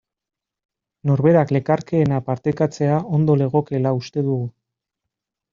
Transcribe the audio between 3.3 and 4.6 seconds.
legokeela uste dugu.